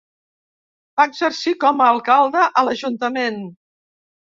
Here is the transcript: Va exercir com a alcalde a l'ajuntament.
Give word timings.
Va 0.99 1.05
exercir 1.09 1.53
com 1.65 1.85
a 1.87 1.91
alcalde 1.97 2.47
a 2.63 2.67
l'ajuntament. 2.71 3.41